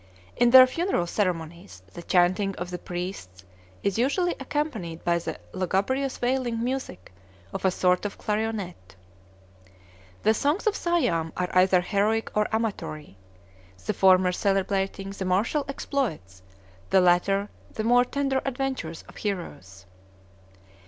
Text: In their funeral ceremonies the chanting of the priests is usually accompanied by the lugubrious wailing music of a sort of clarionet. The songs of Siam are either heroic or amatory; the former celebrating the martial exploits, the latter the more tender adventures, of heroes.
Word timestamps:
In 0.35 0.49
their 0.49 0.65
funeral 0.65 1.05
ceremonies 1.05 1.83
the 1.93 2.01
chanting 2.01 2.55
of 2.55 2.71
the 2.71 2.79
priests 2.79 3.43
is 3.83 3.99
usually 3.99 4.33
accompanied 4.39 5.03
by 5.03 5.19
the 5.19 5.37
lugubrious 5.53 6.19
wailing 6.23 6.63
music 6.63 7.13
of 7.53 7.65
a 7.65 7.69
sort 7.69 8.03
of 8.03 8.17
clarionet. 8.17 8.95
The 10.23 10.33
songs 10.33 10.65
of 10.65 10.75
Siam 10.75 11.31
are 11.37 11.55
either 11.55 11.81
heroic 11.81 12.35
or 12.35 12.47
amatory; 12.51 13.15
the 13.85 13.93
former 13.93 14.31
celebrating 14.31 15.11
the 15.11 15.25
martial 15.25 15.65
exploits, 15.69 16.41
the 16.89 16.99
latter 16.99 17.49
the 17.71 17.83
more 17.83 18.03
tender 18.03 18.41
adventures, 18.43 19.03
of 19.07 19.17
heroes. 19.17 19.85